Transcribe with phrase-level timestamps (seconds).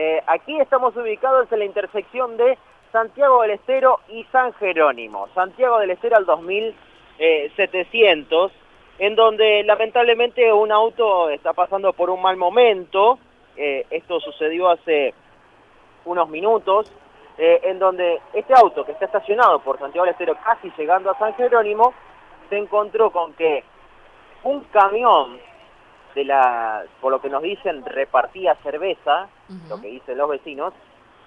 [0.00, 2.56] Eh, aquí estamos ubicados en la intersección de
[2.92, 5.26] Santiago del Estero y San Jerónimo.
[5.34, 8.52] Santiago del Estero al 2700,
[9.00, 13.18] en donde lamentablemente un auto está pasando por un mal momento.
[13.56, 15.14] Eh, esto sucedió hace
[16.04, 16.92] unos minutos,
[17.36, 21.18] eh, en donde este auto que está estacionado por Santiago del Estero casi llegando a
[21.18, 21.92] San Jerónimo,
[22.48, 23.64] se encontró con que
[24.44, 25.40] un camión
[26.14, 29.28] de la, por lo que nos dicen, repartía cerveza,
[29.68, 30.72] lo que dicen los vecinos,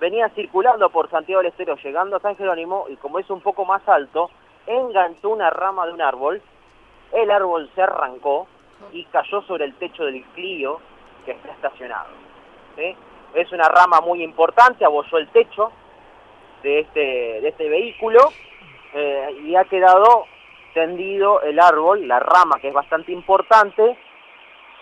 [0.00, 3.64] venía circulando por Santiago del Estero llegando a San Jerónimo y como es un poco
[3.64, 4.30] más alto,
[4.66, 6.42] enganchó una rama de un árbol,
[7.12, 8.46] el árbol se arrancó
[8.92, 10.80] y cayó sobre el techo del Clio
[11.24, 12.08] que está estacionado.
[13.34, 15.70] Es una rama muy importante, abolló el techo
[16.62, 18.20] de este, de este vehículo
[18.94, 20.26] eh, y ha quedado
[20.72, 23.96] tendido el árbol, la rama que es bastante importante,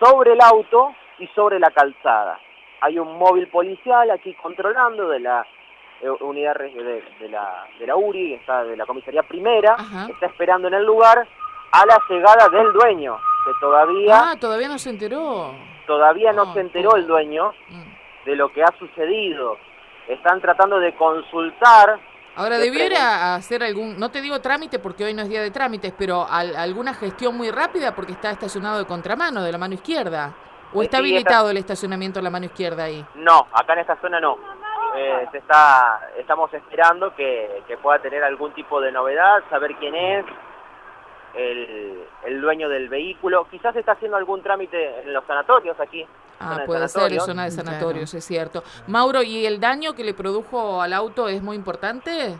[0.03, 2.39] sobre el auto y sobre la calzada.
[2.81, 5.45] Hay un móvil policial aquí controlando de la
[6.01, 9.77] eh, unidad de, la, de la URI, está de la comisaría primera,
[10.09, 11.25] está esperando en el lugar
[11.71, 14.31] a la llegada del dueño, que todavía...
[14.31, 15.53] Ah, todavía no se enteró.
[15.87, 18.25] Todavía no, se enteró el dueño mm.
[18.25, 19.57] de lo que ha sucedido.
[20.07, 21.99] Están tratando de consultar
[22.35, 25.93] Ahora, debiera hacer algún, no te digo trámite porque hoy no es día de trámites,
[25.97, 30.33] pero alguna gestión muy rápida porque está estacionado de contramano, de la mano izquierda.
[30.73, 33.05] ¿O está habilitado el estacionamiento de la mano izquierda ahí?
[33.13, 34.37] No, acá en esta zona no.
[34.95, 40.25] Eh, se está, estamos esperando que, pueda tener algún tipo de novedad, saber quién es
[41.35, 43.47] el, el dueño del vehículo.
[43.51, 46.07] Quizás está haciendo algún trámite en los sanatorios aquí
[46.43, 48.63] Ah, puede ser, zona de sanatorios, es cierto.
[48.87, 52.35] Mauro, ¿y el daño que le produjo al auto es muy importante?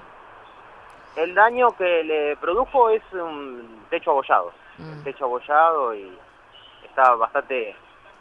[1.16, 5.04] El daño que le produjo es un techo abollado, mm.
[5.04, 6.12] techo abollado y
[6.86, 7.76] está bastante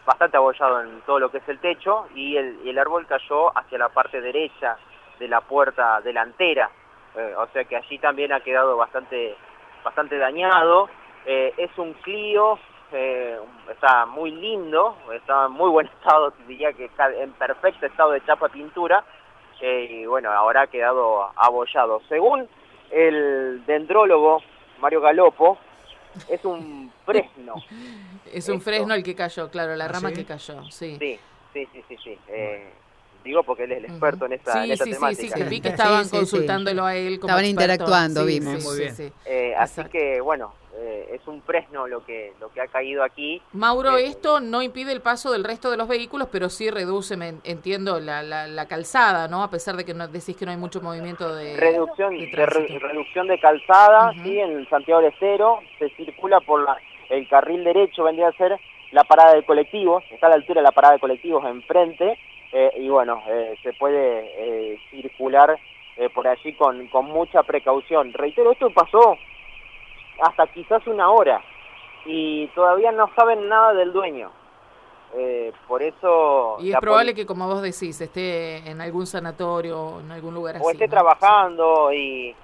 [0.05, 3.79] bastante abollado en todo lo que es el techo y el, el árbol cayó hacia
[3.79, 4.77] la parte derecha
[5.19, 6.71] de la puerta delantera,
[7.15, 9.37] eh, o sea que allí también ha quedado bastante
[9.85, 10.89] bastante dañado.
[11.27, 12.59] Eh, es un Clio
[12.93, 13.39] eh,
[13.71, 18.25] está muy lindo, está en muy buen estado, diría que está en perfecto estado de
[18.25, 19.05] chapa pintura,
[19.61, 22.03] eh, y bueno, ahora ha quedado abollado.
[22.09, 22.47] Según
[22.91, 24.43] el dendrólogo
[24.81, 25.59] Mario Galopo,
[26.29, 27.55] es un fresno.
[28.31, 30.99] es un fresno el que cayó, claro, la ¿Ah, rama que cayó, sí.
[30.99, 31.19] Sí,
[31.53, 32.19] sí, sí, sí.
[32.29, 32.73] Eh,
[33.23, 35.37] digo porque él es el experto en esta, en esta temática.
[35.37, 38.65] Sí, sí, vi que estaban consultándolo a él como Estaban interactuando, vimos.
[38.65, 39.13] Muy bien.
[39.59, 43.43] así que, bueno, eh, es un fresno lo que, lo que ha caído aquí.
[43.53, 47.17] Mauro, eh, esto no impide el paso del resto de los vehículos, pero sí reduce,
[47.17, 49.43] me entiendo, la, la, calzada, ¿no?
[49.43, 52.47] A pesar de que no, decís que no hay mucho movimiento de Reducción de,
[52.81, 56.77] reducción de calzada, sí, en Santiago del Estero, se circula por la,
[57.11, 58.59] el carril derecho, vendría a ser
[58.93, 62.19] la parada de colectivos, está a la altura de la parada de colectivos enfrente,
[62.53, 63.23] eh, y bueno,
[63.63, 65.59] se puede circular
[66.15, 68.13] por allí con, con mucha precaución.
[68.13, 69.17] Reitero, esto pasó
[70.21, 71.43] hasta quizás una hora
[72.05, 74.31] y todavía no saben nada del dueño.
[75.15, 76.57] Eh, por eso...
[76.61, 80.57] Y es probable que, como vos decís, esté en algún sanatorio o en algún lugar
[80.57, 80.65] así.
[80.65, 82.35] O esté trabajando y,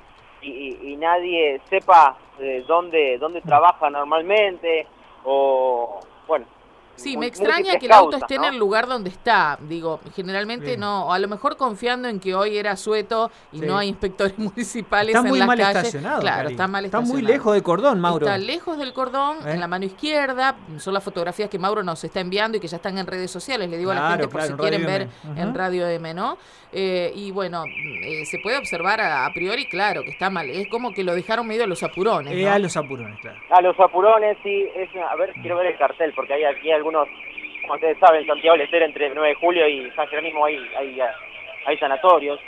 [0.42, 4.86] y, nadie sepa eh, dónde, dónde trabaja normalmente
[5.25, 6.44] o, bueno,
[6.98, 9.59] Sí, me extraña que el auto esté en el lugar donde está.
[9.60, 11.12] Digo, generalmente no.
[11.12, 15.28] A lo mejor confiando en que hoy era sueto y no hay inspectores municipales está
[15.28, 17.16] muy en mal Estacionado, claro, está mal estacionado.
[17.16, 18.26] Está muy lejos del cordón, Mauro.
[18.26, 19.53] Está lejos del cordón, ¿Eh?
[19.53, 20.56] en la mano izquierda.
[20.78, 23.69] Son las fotografías que Mauro nos está enviando y que ya están en redes sociales.
[23.69, 26.38] Le digo a la gente por si quieren ver en Radio M, ¿no?
[26.72, 30.50] Eh, y bueno, eh, se puede observar a, priori, claro, que está mal.
[30.50, 32.37] Es como que lo dejaron medio a los apurones.
[32.37, 32.50] ¿no?
[32.50, 33.38] a los apurones, claro.
[33.50, 34.69] A los apurones, sí.
[34.75, 37.28] Es, a ver, quiero ver el cartel, porque hay aquí algún
[37.69, 40.99] como ustedes saben, Santiago del Estero entre 9 de julio y San Jerónimo hay, hay,
[41.66, 42.41] hay sanatorios.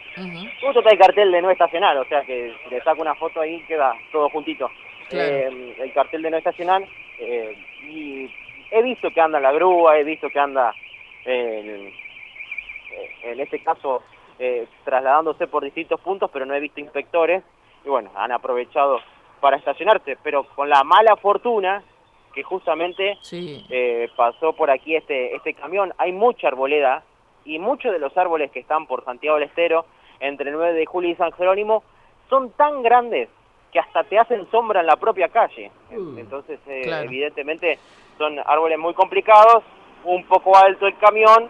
[0.63, 3.43] Justo está el cartel de no estacionar, o sea que si le saco una foto
[3.43, 4.71] ahí queda todo juntito.
[5.11, 6.83] Eh, el cartel de no estacionar.
[7.19, 8.31] Eh, y
[8.71, 10.73] he visto que anda la grúa, he visto que anda,
[11.27, 11.93] eh,
[13.23, 14.03] en este caso,
[14.85, 17.45] trasladándose por distintos puntos, pero no he visto inspectores.
[17.85, 19.01] Y bueno, han aprovechado
[19.41, 21.83] para estacionarse, pero con la mala fortuna
[22.33, 25.93] que justamente eh, pasó por aquí este, este camión.
[25.99, 27.03] Hay mucha arboleda
[27.45, 29.87] y muchos de los árboles que están por Santiago del Estero,
[30.21, 31.83] entre 9 de julio y San Jerónimo,
[32.29, 33.29] son tan grandes
[33.73, 35.71] que hasta te hacen sombra en la propia calle.
[35.91, 37.79] Uh, Entonces, eh, evidentemente,
[38.19, 39.63] son árboles muy complicados,
[40.05, 41.49] un poco alto el camión,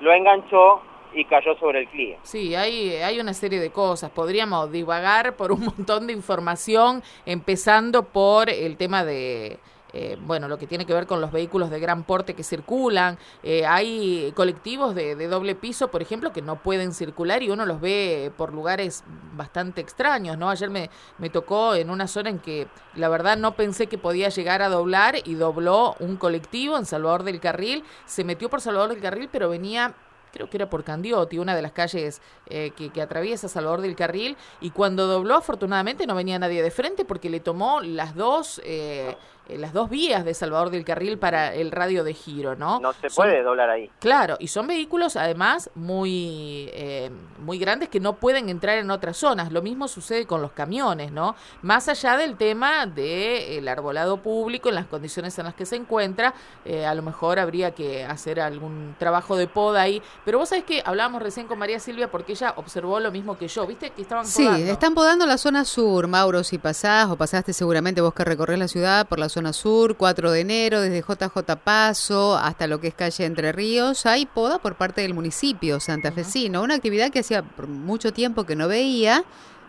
[0.00, 0.80] lo enganchó
[1.12, 2.16] y cayó sobre el Clio.
[2.22, 4.10] Sí, hay, hay una serie de cosas.
[4.10, 9.58] Podríamos divagar por un montón de información, empezando por el tema de
[9.98, 13.18] eh, bueno, lo que tiene que ver con los vehículos de gran porte que circulan.
[13.42, 17.80] Eh, hay colectivos de, doble piso, por ejemplo, que no pueden circular y uno los
[17.80, 20.50] ve por lugares bastante extraños, ¿no?
[20.50, 24.28] Ayer me, me tocó en una zona en que la verdad no pensé que podía
[24.28, 28.90] llegar a doblar y dobló un colectivo en Salvador del Carril, se metió por Salvador
[28.90, 29.94] del Carril, pero venía
[30.36, 33.96] creo que era por Candioti, una de las calles eh, que, que, atraviesa Salvador del
[33.96, 38.60] Carril, y cuando dobló, afortunadamente no venía nadie de frente porque le tomó las dos
[38.64, 39.16] eh,
[39.48, 42.80] las dos vías de Salvador del Carril para el radio de giro, ¿no?
[42.80, 43.90] No se puede doblar ahí.
[44.00, 49.16] Claro, y son vehículos además muy, eh, muy grandes que no pueden entrar en otras
[49.16, 49.52] zonas.
[49.52, 51.36] Lo mismo sucede con los camiones, ¿no?
[51.62, 56.34] Más allá del tema del arbolado público, en las condiciones en las que se encuentra,
[56.64, 60.02] eh, a lo mejor habría que hacer algún trabajo de poda ahí.
[60.24, 63.48] Pero vos sabés que hablábamos recién con María Silvia porque ella observó lo mismo que
[63.48, 63.90] yo, ¿viste?
[63.90, 64.56] Que estaban podando.
[64.56, 68.58] Sí, están podando la zona sur, Mauro, si pasás o pasaste seguramente vos que recorres
[68.58, 72.88] la ciudad por la zona sur, 4 de enero, desde JJ Paso hasta lo que
[72.88, 77.44] es calle Entre Ríos, hay poda por parte del municipio santafesino, una actividad que hacía
[77.66, 79.24] mucho tiempo que no veía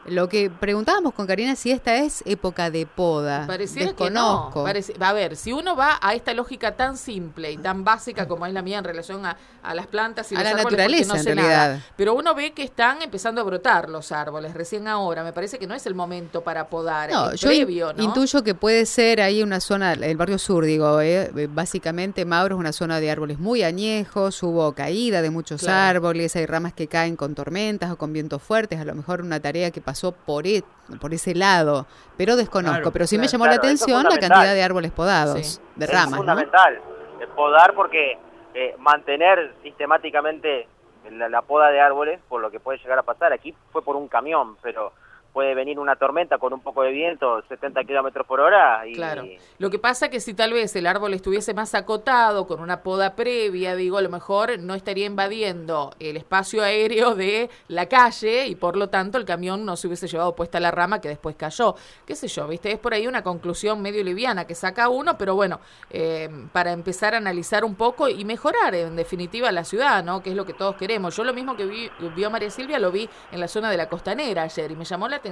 [0.08, 3.46] lo que preguntábamos con Karina si esta es época de poda.
[3.46, 4.64] Pareciera Desconozco.
[4.64, 5.06] que no.
[5.06, 8.54] a ver, si uno va a esta lógica tan simple y tan básica como es
[8.54, 9.38] la mía en relación a,
[9.74, 11.82] las plantas y a la naturaleza, en realidad.
[11.98, 15.24] pero uno ve que están empezando a brotar los árboles recién ahora.
[15.24, 17.12] Me parece que no es el momento para podar.
[17.12, 22.24] No, yo intuyo que puede ser ahí una zona, el barrio sur, digo, eh, básicamente
[22.24, 26.74] Mauro es una zona de árboles muy añejos, hubo caída de muchos árboles, hay ramas
[26.74, 29.97] que caen con tormentas o con vientos fuertes, a lo mejor una tarea que pasó
[30.26, 30.64] por, e,
[31.02, 31.86] por ese lado,
[32.18, 32.92] pero desconozco.
[32.92, 36.12] pero sí me llamó la atención la cantidad de árboles podados, de ramas.
[36.12, 36.82] Es fundamental
[37.38, 38.18] podar porque
[38.54, 40.68] eh, mantener sistemáticamente
[41.12, 43.96] la, la poda de árboles, por lo que puede llegar a pasar, aquí fue por
[43.96, 44.92] un camión, pero
[45.38, 48.82] puede venir una tormenta con un poco de viento, 70 kilómetros por hora.
[48.96, 49.24] Claro.
[49.60, 53.16] Lo que pasa que si tal vez el árbol estuviese más acotado, con una poda
[53.16, 58.56] previa, digo, a lo mejor no estaría invadiendo el espacio aéreo de la calle y
[58.56, 61.76] por lo tanto el camión no se hubiese llevado puesta la rama que después cayó.
[62.08, 62.48] ¿Qué sé yo?
[62.48, 62.72] ¿Viste?
[62.72, 65.60] Es por ahí una conclusión medio liviana que saca uno, pero bueno,
[65.92, 70.24] eh, para empezar a analizar un poco y mejorar en definitiva la ciudad, ¿no?
[70.24, 71.16] Que es lo que todos queremos.
[71.16, 73.88] Yo lo mismo que vi, vio María Silvia lo vi en la zona de la
[73.88, 75.27] costanera ayer y me llamó la atención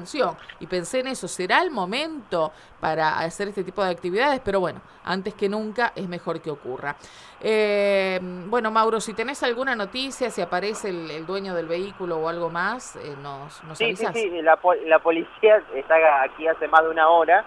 [0.60, 4.42] y pensé en eso, ¿será el momento para hacer este tipo de actividades?
[4.44, 6.96] Pero bueno, antes que nunca es mejor que ocurra.
[7.42, 12.50] Eh, bueno, Mauro, si tenés alguna noticia, si aparece el, dueño del vehículo o algo
[12.50, 16.90] más, eh, nos, nos sí, Sí, sí, la, la policía está aquí hace más de
[16.90, 17.46] una hora,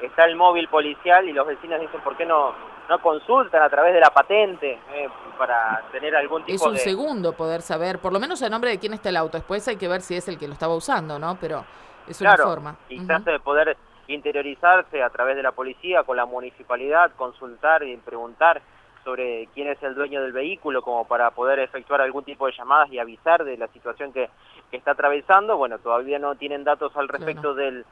[0.00, 3.94] está el móvil policial y los vecinos dicen, ¿por qué no no consultan a través
[3.94, 6.76] de la patente eh, para tener algún tipo de...
[6.76, 9.38] Es un segundo poder saber, por lo menos el nombre de quién está el auto.
[9.38, 11.36] Después hay que ver si es el que lo estaba usando, ¿no?
[11.40, 11.64] Pero
[12.06, 12.76] es una forma.
[12.88, 13.76] Quizás de poder
[14.08, 18.62] interiorizarse a través de la policía, con la municipalidad, consultar y preguntar
[19.04, 22.90] sobre quién es el dueño del vehículo, como para poder efectuar algún tipo de llamadas
[22.90, 24.28] y avisar de la situación que,
[24.70, 25.56] que está atravesando.
[25.56, 27.84] Bueno, todavía no tienen datos al respecto del,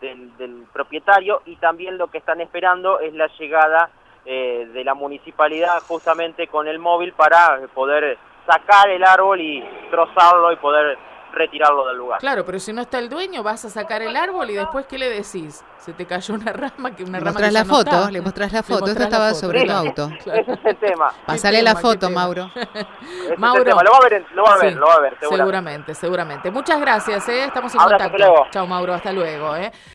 [0.00, 3.90] del, del propietario y también lo que están esperando es la llegada
[4.24, 10.52] eh, de la municipalidad justamente con el móvil para poder sacar el árbol y trozarlo
[10.52, 10.98] y poder
[11.32, 12.20] retirarlo del lugar.
[12.20, 14.98] Claro, pero si no está el dueño, vas a sacar el árbol y después ¿qué
[14.98, 15.64] le decís?
[15.78, 18.62] Se te cayó una rama que una le rama que la foto, le mostrás la
[18.62, 20.10] foto, esto estaba sobre tu auto.
[20.18, 21.12] Ese es el tema.
[21.26, 22.50] Pasale la foto, Mauro.
[23.38, 25.94] Mauro, lo va a ver, lo va a ver, lo va a ver seguramente.
[25.94, 27.44] seguramente, Muchas gracias, ¿eh?
[27.44, 28.46] estamos en contacto.
[28.50, 29.72] Chao, Mauro, hasta luego, ¿eh?